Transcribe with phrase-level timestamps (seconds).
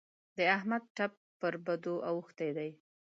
[0.37, 2.69] د احمد ټپ پر بدو اوښتی دی.